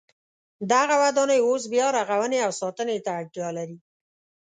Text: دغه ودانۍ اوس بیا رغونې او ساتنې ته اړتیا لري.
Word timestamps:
دغه 0.71 0.95
ودانۍ 1.03 1.39
اوس 1.47 1.63
بیا 1.73 1.87
رغونې 1.97 2.39
او 2.45 2.51
ساتنې 2.61 2.97
ته 3.05 3.11
اړتیا 3.19 3.47
لري. 3.57 3.77